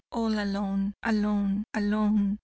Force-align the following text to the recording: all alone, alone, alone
all 0.09 0.33
alone, 0.39 0.93
alone, 1.03 1.63
alone 1.75 2.37